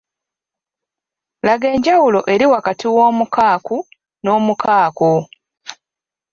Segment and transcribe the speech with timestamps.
[1.45, 3.77] Laga enjawulo eri wakati w'omukaaku
[4.23, 5.11] n'omukaako?